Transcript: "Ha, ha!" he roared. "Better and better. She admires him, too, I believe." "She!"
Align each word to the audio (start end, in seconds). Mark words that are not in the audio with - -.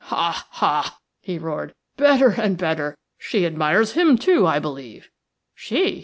"Ha, 0.05 0.47
ha!" 0.49 0.97
he 1.19 1.37
roared. 1.37 1.75
"Better 1.95 2.31
and 2.31 2.57
better. 2.57 2.97
She 3.19 3.45
admires 3.45 3.91
him, 3.91 4.17
too, 4.17 4.47
I 4.47 4.57
believe." 4.57 5.11
"She!" 5.53 5.99